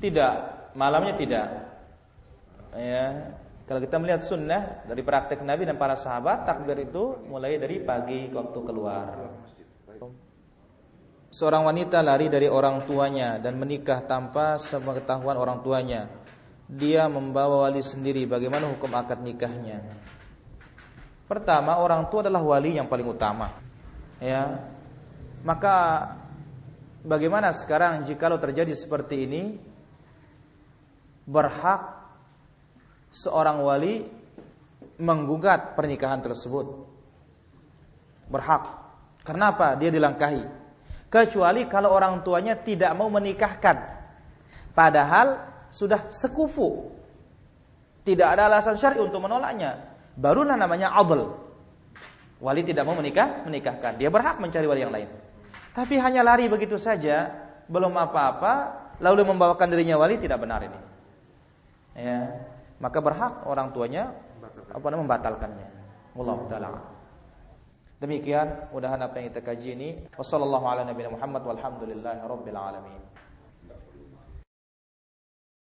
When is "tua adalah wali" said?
22.12-22.76